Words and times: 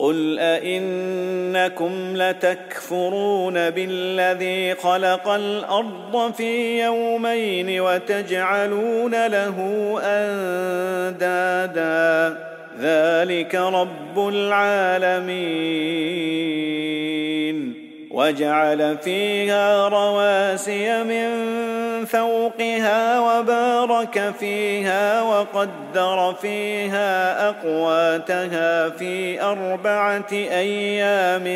قل 0.00 0.38
ائنكم 0.38 2.16
لتكفرون 2.16 3.70
بالذي 3.70 4.74
خلق 4.74 5.28
الأرض 5.28 6.32
في 6.36 6.84
يومين 6.84 7.80
وتجعلون 7.80 9.26
له 9.26 9.56
اندادا 10.04 11.80
ذلك 12.80 13.54
رب 13.54 14.28
العالمين 14.28 15.20
وجعل 18.10 18.98
فيها 18.98 19.88
رواسي 19.88 21.04
من 21.04 21.30
فوقها 22.04 23.20
وبارك 23.20 24.34
فيها 24.40 25.22
وقدر 25.22 26.34
فيها 26.42 27.48
أقواتها 27.48 28.88
في 28.88 29.42
أربعة 29.42 30.32
أيام 30.32 31.46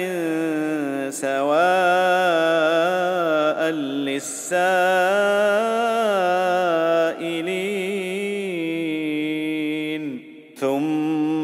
سواء 1.10 1.64
للسائلين. 3.70 4.64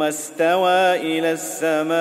ثم 0.00 0.06
استوى 0.06 0.96
إلى 0.96 1.32
السماء 1.32 2.00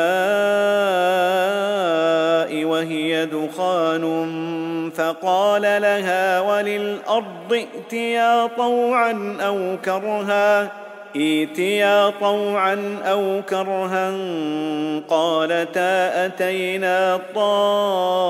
وهي 2.65 3.25
دخان 3.25 4.05
فقال 4.95 5.61
لها 5.61 6.39
وللأرض 6.41 7.53
ائتيا 7.53 8.47
طوعا 8.47 9.37
أو 9.41 9.77
كرها 9.85 10.71
ائتيا 11.15 12.09
طوعا 12.09 12.97
أو 13.05 13.41
كرها. 13.49 14.11
قالتا 15.09 16.25
أتينا 16.25 17.19
طائعين. 17.35 18.29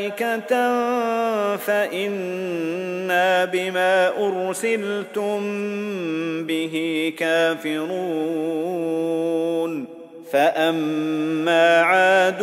فإنا 1.56 3.44
بما 3.44 4.08
أرسلتم 4.18 5.40
به 6.46 7.12
كافرون. 7.18 8.80
فأما 10.32 11.80
عاد 11.80 12.42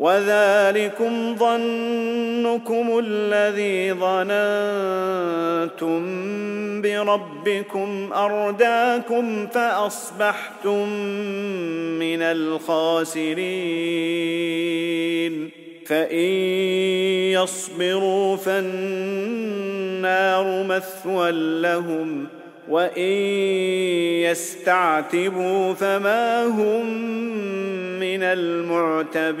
وذلكم 0.00 1.36
ظنكم 1.36 3.00
الذي 3.04 3.92
ظننتم 3.92 4.32
بربكم 6.82 8.12
أرداكم 8.12 9.46
فأصبحتم 9.46 10.88
من 11.98 12.22
الخاسرين. 12.22 13.40
فإن 15.86 16.30
يصبروا 17.32 18.36
فالنار 18.36 19.86
مثوى 20.62 21.30
لهم. 21.60 22.39
وإن 22.70 23.12
يستعتبوا 24.30 25.74
فما 25.74 26.44
هم 26.44 26.86
من 28.00 28.22
المعتبين 28.22 29.40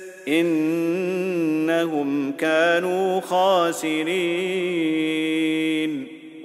إنهم 0.27 2.11
كانوا 2.31 3.21
خاسرين. 3.21 5.01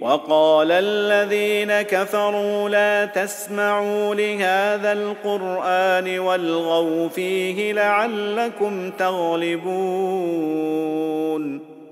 وقال 0.01 0.73
الذين 0.73 1.83
كفروا 1.83 2.69
لا 2.69 3.05
تسمعوا 3.05 4.15
لهذا 4.15 4.93
القرآن 4.93 6.19
والغوا 6.19 7.09
فيه 7.09 7.73
لعلكم 7.73 8.91
تغلبون. 8.91 9.77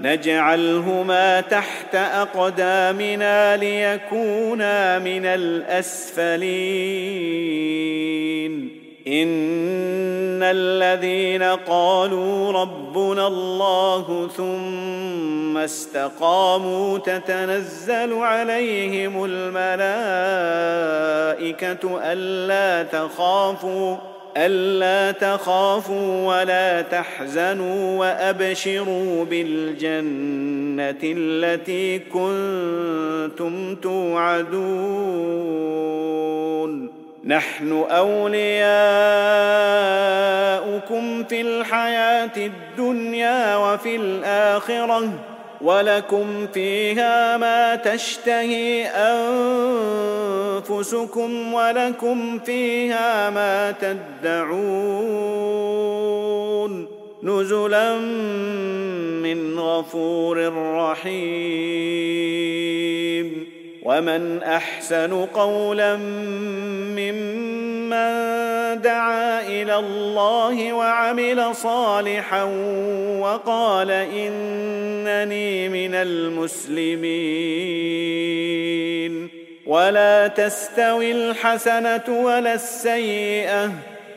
نجعلهما 0.00 1.40
تحت 1.40 1.94
أقدامنا 1.94 3.56
ليكونا 3.56 4.98
من 4.98 5.26
الأسفلين. 5.26 6.44
إن 9.06 10.42
الذين 10.42 11.42
قالوا 11.42 12.52
ربنا 12.52 13.26
الله 13.26 14.28
ثم 14.36 15.58
استقاموا 15.58 16.98
تتنزل 16.98 18.12
عليهم 18.12 19.24
الملائكة 19.24 20.00
ألا 22.12 22.82
تخافوا 22.82 23.96
ألا 24.36 25.12
تخافوا 25.12 26.26
ولا 26.26 26.82
تحزنوا 26.82 27.98
وأبشروا 27.98 29.24
بالجنة 29.24 30.98
التي 31.02 31.98
كنتم 31.98 33.74
توعدون. 33.74 35.44
نحن 37.24 37.84
أولياؤكم 37.90 38.34
في 41.24 41.40
الحياة 41.40 42.36
الدنيا 42.36 43.56
وفي 43.56 43.96
الآخرة 43.96 45.10
ولكم 45.60 46.46
فيها 46.54 47.36
ما 47.36 47.74
تشتهي 47.76 48.86
أنفسكم 50.70 51.54
ولكم 51.54 52.38
فيها 52.38 53.30
ما 53.30 53.70
تدعون 53.70 54.54
نزلا 57.22 57.98
من 59.22 59.58
غفور 59.58 60.52
رحيم 60.76 61.84
ومن 63.82 64.42
أحسن 64.42 65.24
قولا 65.24 65.96
ممن 66.96 68.24
دعا 68.80 69.46
إلى 69.46 69.76
الله 69.76 70.72
وعمل 70.72 71.54
صالحا 71.54 72.44
وقال 73.20 73.90
إنني 73.90 75.68
من 75.68 75.94
المسلمين 75.94 77.44
ولا 79.66 80.26
تستوي 80.26 81.12
الحسنة 81.12 82.04
ولا 82.08 82.54
السيئة. 82.54 83.70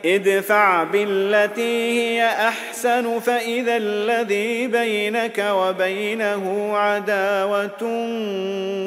ادفع 0.04 0.84
بالتي 0.84 2.00
هي 2.00 2.26
أحسن 2.26 3.18
فإذا 3.18 3.76
الذي 3.76 4.66
بينك 4.66 5.44
وبينه 5.50 6.76
عداوة 6.76 7.80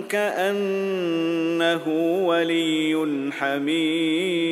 كأنه 0.10 1.88
ولي 2.26 3.32
حميم. 3.40 4.52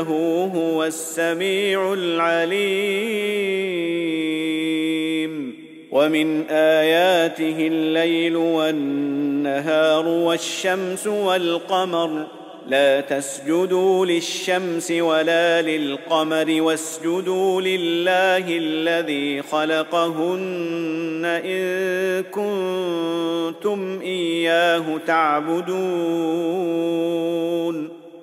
إنه 0.00 0.50
هو 0.54 0.84
السميع 0.84 1.92
العليم. 1.92 3.12
ومن 5.90 6.46
آياته 6.50 7.56
الليل 7.58 8.36
والنهار 8.36 10.08
والشمس 10.08 11.06
والقمر. 11.06 12.26
لا 12.66 13.00
تسجدوا 13.00 14.06
للشمس 14.06 14.90
ولا 14.90 15.62
للقمر 15.62 16.62
واسجدوا 16.62 17.60
لله 17.60 18.44
الذي 18.48 19.42
خلقهن 19.42 21.22
إن 21.24 22.22
كنتم 22.22 24.00
إياه 24.02 24.98
تعبدون. 25.06 25.72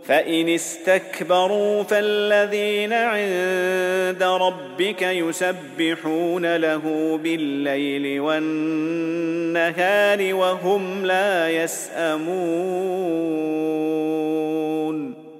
فإن 0.10 0.50
استكبروا 0.50 1.84
فالذين 1.84 2.94
عند 2.94 4.24
ربك 4.24 5.02
يسبحون 5.02 6.56
له 6.56 7.18
بالليل 7.24 8.20
والنهار 8.20 9.54
وهم 10.34 11.06
لا 11.06 11.50
يسأمون 11.50 12.40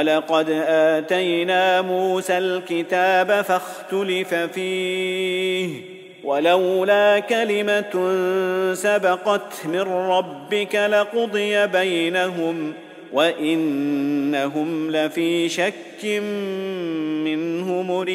ولقد 0.00 0.50
آتينا 0.66 1.82
موسى 1.82 2.38
الكتاب 2.38 3.42
فاختلف 3.42 4.34
فيه 4.34 5.80
ولولا 6.24 7.18
كلمة 7.18 7.90
سبقت 8.74 9.66
من 9.66 9.80
ربك 9.80 10.74
لقضي 10.74 11.66
بينهم 11.66 12.72
وإنهم 13.12 14.90
لفي 14.90 15.48
شك 15.48 16.04
منه 17.24 17.82
مريب 17.82 18.10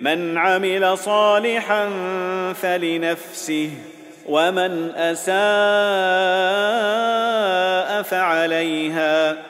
من 0.00 0.38
عمل 0.38 0.98
صالحا 0.98 1.88
فلنفسه 2.52 3.70
ومن 4.26 4.90
أساء 4.96 5.30
فعليها 8.02 9.49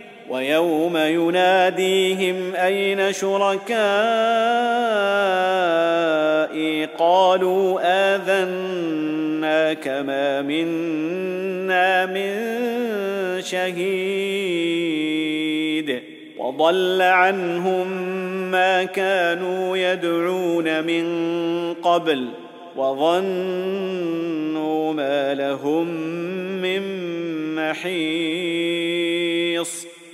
ويوم 0.31 0.97
يناديهم 0.97 2.55
أين 2.55 3.13
شركائي؟ 3.13 3.71
قالوا 6.85 7.79
اذناك 7.83 9.87
ما 9.87 10.41
منا 10.41 12.05
من 12.05 12.31
شهيد. 13.41 14.31
وضل 16.37 17.01
عنهم 17.01 17.87
ما 18.51 18.83
كانوا 18.83 19.77
يدعون 19.77 20.83
من 20.83 21.03
قبل. 21.73 22.27
وظنوا 22.75 23.23
ما 24.93 25.33
لهم 25.33 25.87
من 26.61 26.81
محيص. 27.55 27.91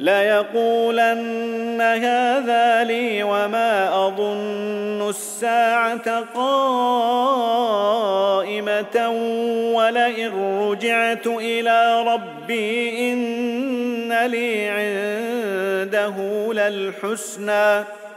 ليقولن 0.00 1.80
هذا 1.80 2.84
لي 2.84 3.22
وما 3.22 4.06
أظن 4.06 5.08
الساعة 5.08 6.20
قائمة 6.34 6.70
ولئن 9.74 10.60
رجعت 10.60 11.26
إلى 11.26 12.02
ربي 12.06 13.12
إن 13.12 14.26
لي 14.26 14.68
عنده 14.68 16.16
للحسنى 16.52 17.84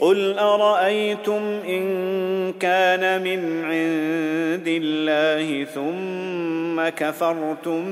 قل 0.00 0.38
ارايتم 0.38 1.42
ان 1.68 2.52
كان 2.60 3.22
من 3.22 3.64
عند 3.64 4.68
الله 4.68 5.64
ثم 5.64 6.88
كفرتم 6.88 7.84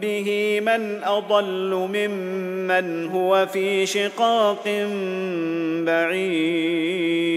به 0.00 0.60
من 0.60 1.04
اضل 1.04 1.88
ممن 1.94 3.06
هو 3.06 3.46
في 3.52 3.86
شقاق 3.86 4.64
بعيد 5.86 7.36